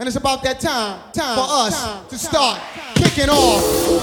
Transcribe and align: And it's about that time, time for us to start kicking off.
And 0.00 0.06
it's 0.06 0.16
about 0.16 0.42
that 0.44 0.58
time, 0.60 0.98
time 1.12 1.36
for 1.36 1.44
us 1.46 2.08
to 2.08 2.16
start 2.16 2.58
kicking 2.94 3.28
off. 3.28 4.00